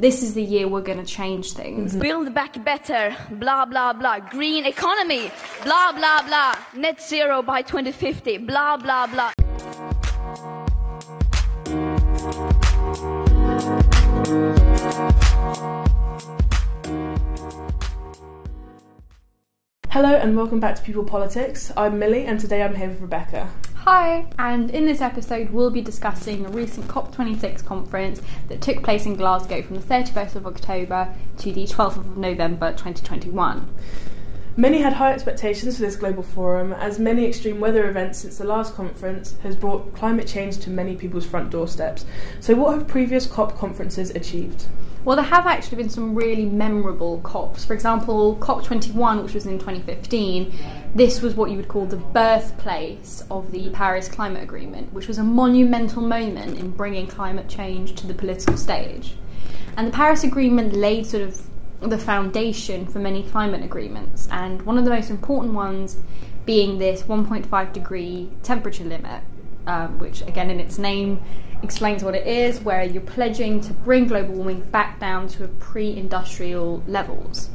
[0.00, 1.92] this is the year we're going to change things.
[1.92, 2.00] Mm-hmm.
[2.00, 4.18] Build back better, blah, blah, blah.
[4.18, 5.30] Green economy,
[5.62, 6.54] blah, blah, blah.
[6.74, 9.32] Net zero by 2050, blah, blah, blah.
[19.90, 21.72] Hello and welcome back to People Politics.
[21.76, 23.50] I'm Millie and today I'm here with Rebecca.
[23.84, 29.06] Hi, and in this episode, we'll be discussing a recent COP26 conference that took place
[29.06, 33.66] in Glasgow from the 31st of October to the 12th of November 2021.
[34.54, 38.44] Many had high expectations for this global forum, as many extreme weather events since the
[38.44, 42.04] last conference has brought climate change to many people's front doorsteps.
[42.40, 44.66] So, what have previous COP conferences achieved?
[45.02, 47.64] Well, there have actually been some really memorable COPs.
[47.64, 50.52] For example, COP21, which was in 2015,
[50.94, 55.16] this was what you would call the birthplace of the Paris Climate Agreement, which was
[55.16, 59.14] a monumental moment in bringing climate change to the political stage.
[59.78, 61.40] And the Paris Agreement laid sort of
[61.80, 65.96] the foundation for many climate agreements, and one of the most important ones
[66.44, 69.22] being this 1.5 degree temperature limit,
[69.66, 71.22] um, which, again, in its name,
[71.62, 75.96] explains what it is, where you're pledging to bring global warming back down to pre
[75.96, 77.50] industrial levels.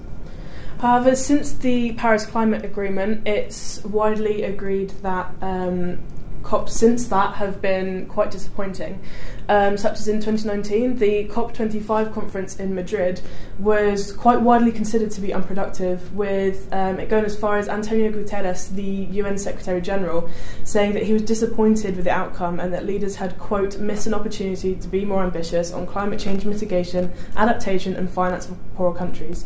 [0.79, 5.99] However, since the Paris Climate Agreement, it's widely agreed that um,
[6.45, 9.01] COPs since that have been quite disappointing.
[9.49, 13.21] Um, such as in 2019, the COP25 conference in Madrid
[13.59, 18.11] was quite widely considered to be unproductive, with um, it going as far as Antonio
[18.11, 20.29] Guterres, the UN Secretary General,
[20.63, 24.13] saying that he was disappointed with the outcome and that leaders had, quote, missed an
[24.13, 29.45] opportunity to be more ambitious on climate change mitigation, adaptation, and finance for poorer countries.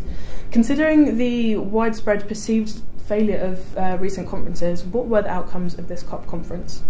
[0.51, 6.03] Considering the widespread perceived failure of uh, recent conferences, what were the outcomes of this
[6.03, 6.83] COP conference?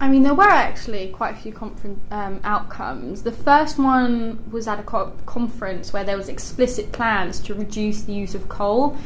[0.00, 3.22] I mean, there were actually quite a few confer- um, outcomes.
[3.22, 8.02] The first one was at a COP conference where there was explicit plans to reduce
[8.02, 8.96] the use of coal,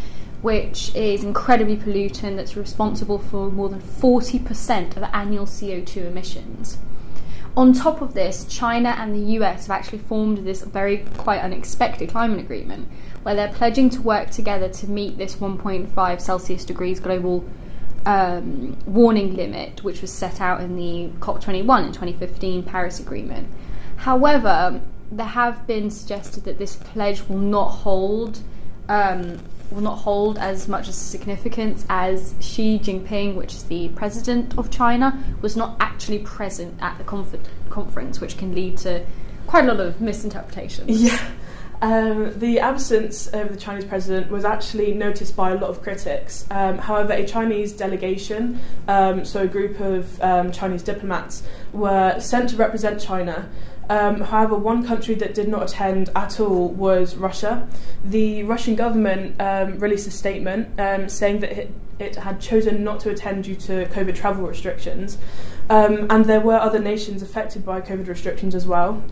[0.43, 2.37] which is incredibly pollutant.
[2.37, 6.79] That's responsible for more than forty percent of annual CO two emissions.
[7.57, 12.09] On top of this, China and the US have actually formed this very quite unexpected
[12.11, 12.89] climate agreement,
[13.23, 17.45] where they're pledging to work together to meet this 1.5 Celsius degrees global
[18.07, 23.49] um, warning limit, which was set out in the COP21 in 2015 Paris Agreement.
[23.97, 24.81] However,
[25.11, 28.41] there have been suggested that this pledge will not hold.
[28.89, 29.39] Um,
[29.71, 35.23] will not hold as much significance as Xi Jinping, which is the president of China,
[35.43, 37.37] was not actually present at the conf-
[37.69, 39.05] conference, which can lead to
[39.47, 41.03] quite a lot of misinterpretations.
[41.03, 41.21] Yeah.
[41.81, 46.45] Um, the absence of the Chinese president was actually noticed by a lot of critics.
[46.51, 52.51] Um, however, a Chinese delegation, um, so a group of um, Chinese diplomats, were sent
[52.51, 53.49] to represent China.
[53.89, 57.67] Um, however, one country that did not attend at all was Russia.
[58.05, 60.79] The Russian government um, released a statement
[61.11, 65.19] saying that it, it, had chosen not to attend due to COVID travel restrictions.
[65.71, 69.03] and there were other nations affected by COVID restrictions as well.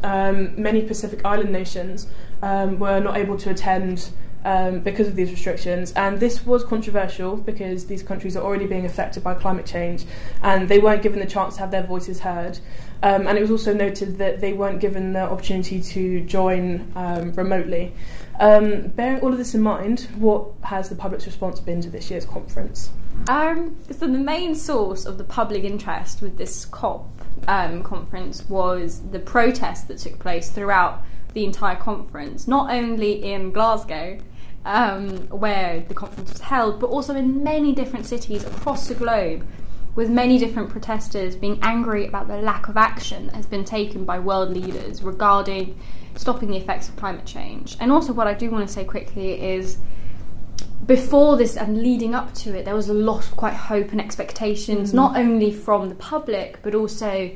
[0.56, 2.06] many Pacific Island nations
[2.42, 4.10] um, were not able to attend
[4.46, 5.92] um, because of these restrictions.
[5.94, 10.06] And this was controversial because these countries are already being affected by climate change
[10.40, 12.58] and they weren't given the chance to have their voices heard.
[13.02, 17.32] Um, and it was also noted that they weren't given the opportunity to join um,
[17.32, 17.92] remotely.
[18.40, 22.10] Um, bearing all of this in mind, what has the public's response been to this
[22.10, 22.90] year's conference?
[23.28, 27.08] Um, so, the main source of the public interest with this COP
[27.48, 31.02] um, conference was the protests that took place throughout
[31.32, 34.18] the entire conference, not only in Glasgow,
[34.64, 39.46] um, where the conference was held, but also in many different cities across the globe,
[39.96, 44.04] with many different protesters being angry about the lack of action that has been taken
[44.04, 45.76] by world leaders regarding
[46.14, 47.76] stopping the effects of climate change.
[47.80, 49.78] And also, what I do want to say quickly is
[50.86, 54.00] before this and leading up to it, there was a lot of quite hope and
[54.00, 54.96] expectations, mm-hmm.
[54.96, 57.34] not only from the public, but also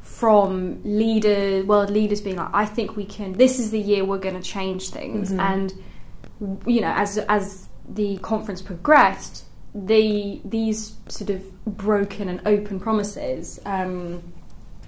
[0.00, 3.32] from leaders, world leaders being like, I think we can.
[3.32, 5.30] This is the year we're going to change things.
[5.30, 5.40] Mm-hmm.
[5.40, 5.74] And
[6.66, 9.45] you know, as as the conference progressed,
[9.84, 14.22] the these sort of broken and open promises, um,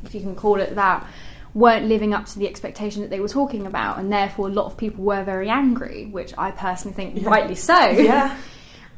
[0.05, 1.07] if you can call it that,
[1.53, 4.67] weren't living up to the expectation that they were talking about, and therefore a lot
[4.67, 7.29] of people were very angry, which I personally think yeah.
[7.29, 7.79] rightly so.
[7.89, 8.37] Yeah.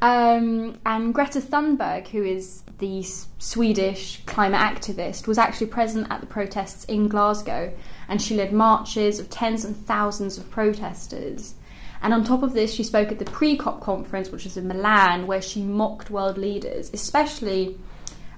[0.03, 3.03] Um, and Greta Thunberg, who is the
[3.37, 7.71] Swedish climate activist, was actually present at the protests in Glasgow,
[8.07, 11.53] and she led marches of tens and thousands of protesters.
[12.03, 14.67] And on top of this, she spoke at the pre COP conference, which was in
[14.67, 17.77] Milan, where she mocked world leaders, especially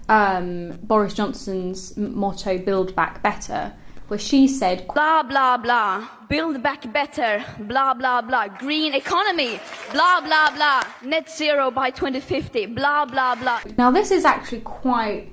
[0.10, 3.74] um, Boris Johnson's motto, Build Back Better,
[4.10, 6.08] where she said, Blah, blah, blah.
[6.28, 7.44] Build back better.
[7.60, 8.48] Blah, blah, blah.
[8.48, 9.60] Green economy.
[9.92, 10.82] Blah, blah, blah.
[11.04, 12.66] Net zero by 2050.
[12.68, 13.62] Blah, blah, blah.
[13.78, 15.32] Now, this is actually quite.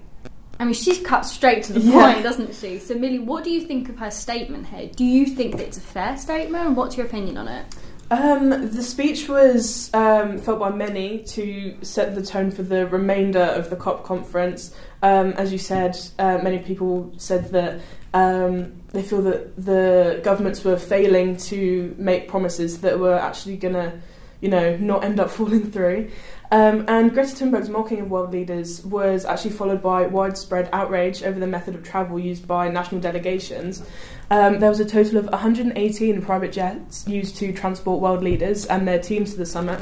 [0.60, 2.12] I mean, she's cut straight to the Yeah.
[2.12, 2.78] point, doesn't she?
[2.78, 4.90] So, Millie, what do you think of her statement here?
[4.94, 6.76] Do you think that it's a fair statement?
[6.76, 7.64] What's your opinion on it?
[8.10, 13.38] Um, the speech was um, felt by many to set the tone for the remainder
[13.38, 14.74] of the COP conference.
[15.00, 17.80] Um, as you said, uh, many people said that
[18.12, 23.74] um, they feel that the governments were failing to make promises that were actually going
[23.74, 24.00] to,
[24.40, 26.10] you know, not end up falling through.
[26.52, 31.38] Um, and Greta Thunberg's mocking of world leaders was actually followed by widespread outrage over
[31.38, 33.84] the method of travel used by national delegations.
[34.30, 38.86] Um, there was a total of 118 private jets used to transport world leaders and
[38.86, 39.80] their teams to the summit,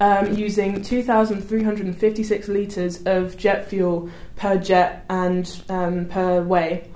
[0.00, 6.90] um, using 2,356 litres of jet fuel per jet and um, per way.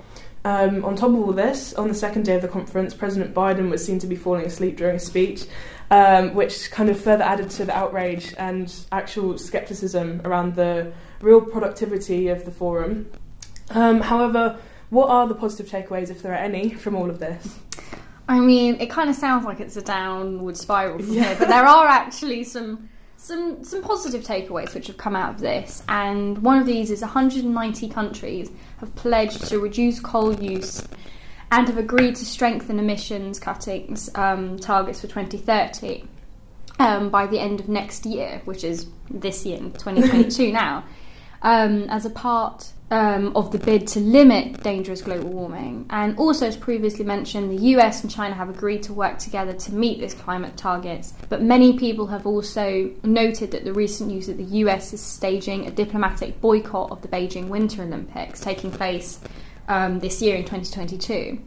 [0.45, 3.69] Um, on top of all this, on the second day of the conference, President Biden
[3.69, 5.45] was seen to be falling asleep during a speech,
[5.89, 11.41] um, which kind of further added to the outrage and actual skepticism around the real
[11.41, 13.09] productivity of the forum.
[13.71, 14.59] Um, however,
[14.91, 17.57] what are the positive takeaways, if there are any, from all of this?
[18.27, 21.23] I mean, it kind of sounds like it's a downward spiral from Yeah.
[21.23, 25.39] here, but there are actually some some some positive takeaways which have come out of
[25.41, 25.83] this.
[25.87, 28.49] And one of these is 190 countries
[28.79, 30.87] have pledged to reduce coal use
[31.51, 36.03] and have agreed to strengthen emissions cuttings um, targets for 2030
[36.79, 40.83] um, by the end of next year, which is this year, 2022 now,
[41.41, 45.85] um, as a part um, of the bid to limit dangerous global warming.
[45.89, 49.73] And also, as previously mentioned, the US and China have agreed to work together to
[49.73, 51.13] meet these climate targets.
[51.29, 55.67] But many people have also noted that the recent news that the US is staging
[55.67, 59.19] a diplomatic boycott of the Beijing Winter Olympics taking place
[59.69, 61.39] um, this year in 2022.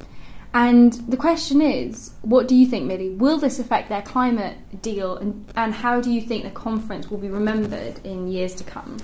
[0.55, 3.11] And the question is, what do you think, Millie?
[3.11, 7.19] Will this affect their climate deal, and, and how do you think the conference will
[7.19, 8.97] be remembered in years to come?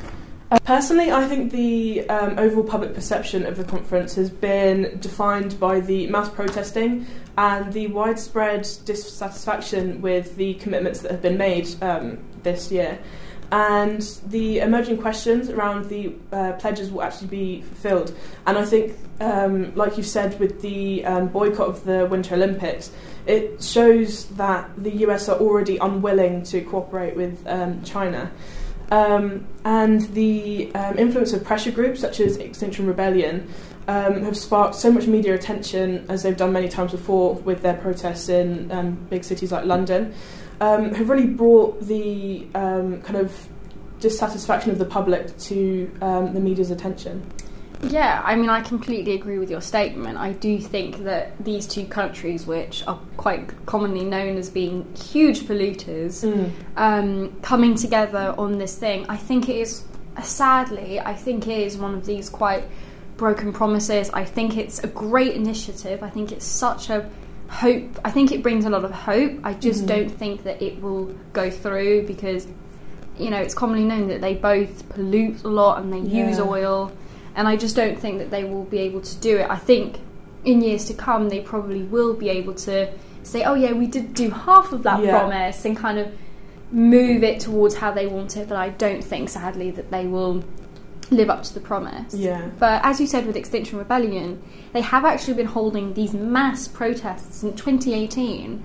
[0.65, 5.79] Personally, I think the um, overall public perception of the conference has been defined by
[5.79, 7.07] the mass protesting
[7.39, 12.99] and the widespread dissatisfaction with the commitments that have been made um, this year.
[13.53, 18.13] And the emerging questions around the uh, pledges will actually be fulfilled.
[18.45, 22.91] And I think, um, like you said, with the um, boycott of the Winter Olympics,
[23.27, 28.33] it shows that the US are already unwilling to cooperate with um, China.
[28.91, 33.49] Um, and the um, influence of pressure groups such as Extinction Rebellion
[33.87, 37.75] um, have sparked so much media attention, as they've done many times before with their
[37.75, 40.13] protests in um, big cities like London,
[40.61, 43.49] um, have really brought the um, kind of
[44.01, 47.25] dissatisfaction of the public to the media's attention.
[47.83, 50.19] Yeah, I mean, I completely agree with your statement.
[50.19, 55.43] I do think that these two countries, which are quite commonly known as being huge
[55.43, 56.51] polluters, mm.
[56.77, 59.85] um, coming together on this thing, I think it is,
[60.17, 62.65] uh, sadly, I think it is one of these quite
[63.17, 64.11] broken promises.
[64.11, 66.03] I think it's a great initiative.
[66.03, 67.09] I think it's such a
[67.49, 67.99] hope.
[68.05, 69.41] I think it brings a lot of hope.
[69.43, 69.89] I just mm-hmm.
[69.89, 72.47] don't think that it will go through because,
[73.19, 76.93] you know, it's commonly known that they both pollute a lot and they use oil
[77.35, 79.49] and I just don't think that they will be able to do it.
[79.51, 79.99] I think
[80.45, 82.89] in years to come they probably will be able to
[83.23, 85.19] say, "Oh yeah, we did do half of that Yeah.
[85.19, 86.09] promise," and kind of
[86.73, 88.49] move it towards how they want it.
[88.49, 90.45] But I don't think, sadly, that they will
[91.11, 92.15] live up to the promise.
[92.15, 92.43] Yeah.
[92.59, 94.41] But as you said with Extinction Rebellion,
[94.73, 98.63] they have actually been holding these mass protests in 2018.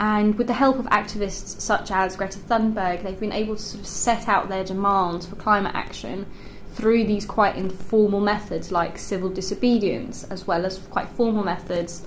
[0.00, 3.80] And with the help of activists such as Greta Thunberg, they've been able to sort
[3.82, 6.26] of set out their demands for climate action
[6.74, 12.06] through these quite informal methods like civil disobedience, as well as quite formal methods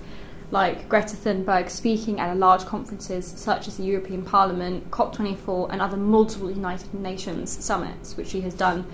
[0.51, 5.97] like Greta Thunberg speaking at large conferences such as the European Parliament, COP24, and other
[5.97, 8.85] multiple United Nations summits, which she has done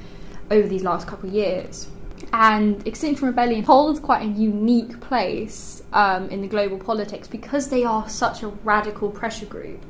[0.49, 1.87] over these last couple of years.
[2.31, 7.83] And Extinction Rebellion holds quite a unique place um, in the global politics because they
[7.83, 9.83] are such a radical pressure group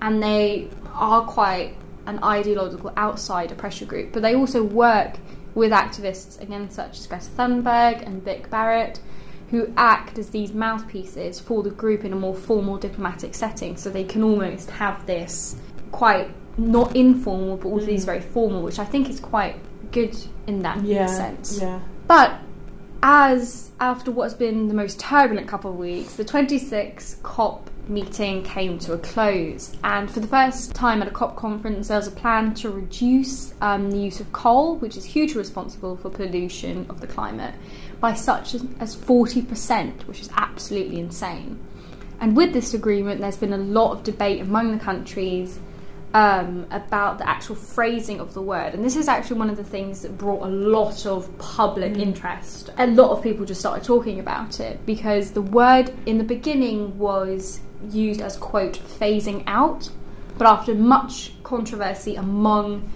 [0.00, 1.74] and they are quite
[2.06, 5.18] an ideological outsider pressure group, but they also work
[5.54, 9.00] with activists, again, such as Greta Thunberg and Vic Barrett,
[9.50, 13.76] who act as these mouthpieces for the group in a more formal diplomatic setting.
[13.76, 15.56] So they can almost have this
[15.90, 18.06] quite not informal, but also these mm.
[18.06, 19.56] very formal, which I think is quite
[19.90, 20.16] good
[20.46, 21.06] in that Yeah.
[21.06, 21.60] sense.
[21.60, 21.80] Yeah.
[22.06, 22.38] But
[23.02, 28.78] as after what's been the most turbulent couple of weeks, the 26 COP meeting came
[28.78, 32.12] to a close, and for the first time at a COP conference, there was a
[32.12, 37.00] plan to reduce um, the use of coal, which is hugely responsible for pollution of
[37.00, 37.54] the climate,
[38.00, 41.58] by such as 40%, which is absolutely insane.
[42.20, 45.58] And with this agreement, there's been a lot of debate among the countries
[46.12, 48.74] um, about the actual phrasing of the word.
[48.74, 52.00] And this is actually one of the things that brought a lot of public mm.
[52.00, 52.70] interest.
[52.78, 56.98] A lot of people just started talking about it because the word in the beginning
[56.98, 59.90] was used as, quote, phasing out.
[60.38, 62.90] But after much controversy among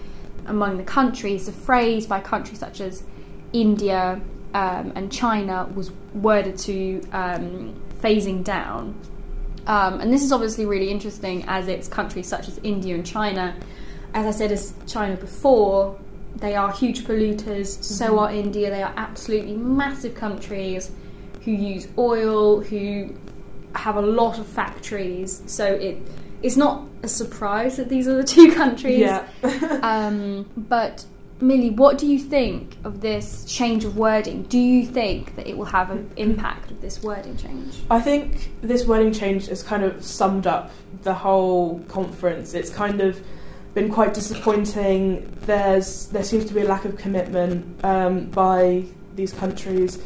[0.47, 3.03] among the countries, the phrase by countries such as
[3.51, 4.21] India
[4.53, 8.95] um, and China was worded to um, phasing down.
[9.67, 13.55] Um, and this is obviously really interesting as it's countries such as India and China.
[14.13, 15.99] As I said, as China before,
[16.35, 17.81] they are huge polluters, mm-hmm.
[17.81, 18.69] so are India.
[18.69, 20.91] They are absolutely massive countries
[21.43, 23.13] who use oil, who
[23.77, 25.41] have a lot of factories.
[25.45, 25.97] So it
[26.41, 28.99] it's not a surprise that these are the two countries.
[28.99, 29.27] Yeah.
[29.83, 31.05] um, but
[31.41, 34.43] Millie, what do you think of this change of wording?
[34.43, 37.81] Do you think that it will have an impact of this wording change?
[37.89, 40.71] I think this wording change has kind of summed up
[41.03, 42.53] the whole conference.
[42.53, 43.21] It's kind of
[43.73, 45.29] been quite disappointing.
[45.41, 49.99] There's there seems to be a lack of commitment um, by these countries.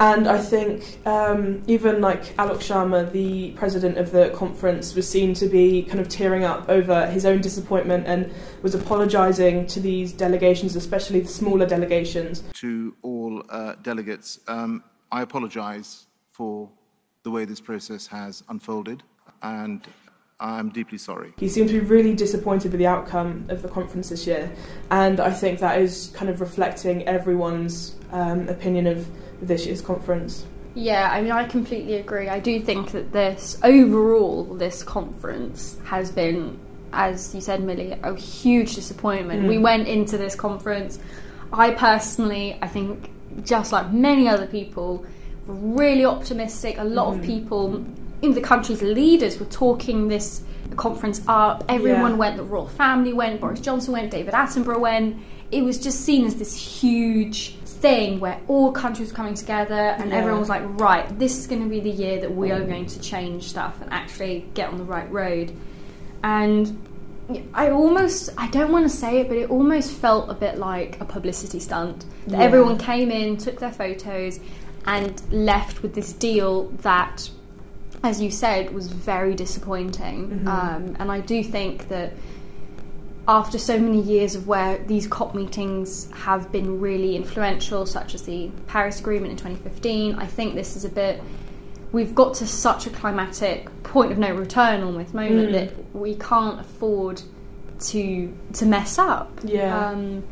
[0.00, 5.34] And I think um, even like Alok Sharma, the president of the conference, was seen
[5.34, 10.14] to be kind of tearing up over his own disappointment and was apologising to these
[10.14, 12.42] delegations, especially the smaller delegations.
[12.54, 16.70] To all uh, delegates, um, I apologise for
[17.22, 19.02] the way this process has unfolded,
[19.42, 19.86] and
[20.40, 21.34] I'm deeply sorry.
[21.36, 24.50] He seemed to be really disappointed with the outcome of the conference this year,
[24.90, 29.06] and I think that is kind of reflecting everyone's um, opinion of
[29.40, 30.44] this year's conference.
[30.74, 32.28] Yeah, I mean, I completely agree.
[32.28, 36.58] I do think that this, overall, this conference has been,
[36.92, 39.44] as you said, Millie, a huge disappointment.
[39.44, 39.48] Mm.
[39.48, 41.00] We went into this conference,
[41.52, 43.10] I personally, I think,
[43.44, 45.04] just like many other people,
[45.46, 46.78] really optimistic.
[46.78, 47.18] A lot mm.
[47.18, 47.84] of people
[48.22, 50.44] in the country's leaders were talking this
[50.76, 51.64] conference up.
[51.68, 52.16] Everyone yeah.
[52.16, 55.16] went, the royal family went, Boris Johnson went, David Attenborough went.
[55.50, 60.10] It was just seen as this huge thing where all countries were coming together and
[60.10, 60.16] yeah.
[60.16, 62.86] everyone was like, right, this is going to be the year that we are going
[62.86, 65.52] to change stuff and actually get on the right road.
[66.22, 66.86] And
[67.54, 71.00] I almost, I don't want to say it, but it almost felt a bit like
[71.00, 72.04] a publicity stunt.
[72.26, 72.38] Yeah.
[72.38, 74.40] Everyone came in, took their photos,
[74.86, 77.30] and left with this deal that,
[78.02, 80.30] as you said, was very disappointing.
[80.30, 80.48] Mm-hmm.
[80.48, 82.12] Um, and I do think that
[83.30, 88.22] after so many years of where these COP meetings have been really influential, such as
[88.22, 91.22] the Paris Agreement in 2015, I think this is a bit.
[91.92, 95.52] We've got to such a climatic point of no return almost moment mm.
[95.52, 97.22] that we can't afford
[97.80, 99.38] to to mess up.
[99.44, 99.90] Yeah.
[99.90, 100.24] Um,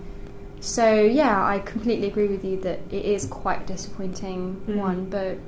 [0.58, 4.74] so yeah, I completely agree with you that it is quite a disappointing mm.
[4.74, 5.38] one, but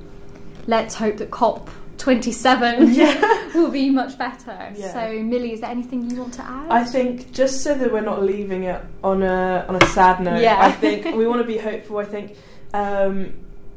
[0.67, 1.69] let's hope that COP
[2.01, 3.47] 27 yeah.
[3.53, 4.73] will be much better.
[4.75, 4.91] Yeah.
[4.91, 6.71] So, Millie, is there anything you want to add?
[6.71, 10.41] I think just so that we're not leaving it on a on a sad note,
[10.41, 10.57] yeah.
[10.59, 11.99] I think we want to be hopeful.
[11.99, 12.35] I think
[12.73, 13.33] um,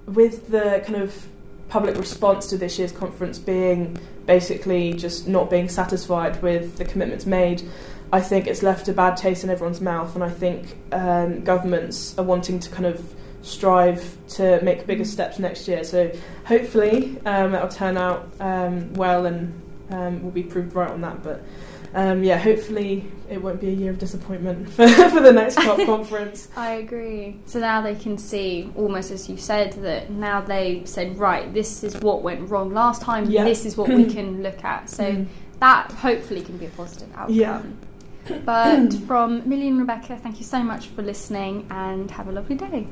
[0.06, 1.26] with the kind of
[1.68, 7.26] public response to this year's conference being basically just not being satisfied with the commitments
[7.26, 7.62] made,
[8.10, 12.18] I think it's left a bad taste in everyone's mouth, and I think um, governments
[12.18, 15.84] are wanting to kind of strive to make bigger steps next year.
[15.84, 16.10] So
[16.46, 19.60] hopefully um, it'll turn out um, well and
[19.90, 21.22] um, we'll be proved right on that.
[21.22, 21.42] But
[21.94, 25.76] um, yeah, hopefully it won't be a year of disappointment for, for the next COP
[25.86, 26.48] conference.
[26.56, 27.38] I agree.
[27.44, 31.84] So now they can see, almost as you said, that now they said, right, this
[31.84, 33.44] is what went wrong last time, yeah.
[33.44, 34.88] this is what we can look at.
[34.88, 35.26] So mm.
[35.60, 37.34] that hopefully can be a positive outcome.
[37.34, 37.62] Yeah.
[38.44, 42.56] But from Millie and Rebecca, thank you so much for listening and have a lovely
[42.56, 42.86] day.